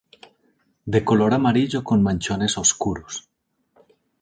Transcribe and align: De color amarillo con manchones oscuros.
De 0.87 1.03
color 1.05 1.35
amarillo 1.35 1.83
con 1.83 2.01
manchones 2.01 2.57
oscuros. 2.57 3.29